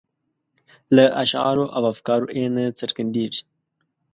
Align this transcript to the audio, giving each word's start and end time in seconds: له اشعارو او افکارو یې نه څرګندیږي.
له 0.95 1.05
اشعارو 1.23 1.65
او 1.75 1.83
افکارو 1.93 2.27
یې 2.39 2.45
نه 2.55 2.63
څرګندیږي. 2.79 3.41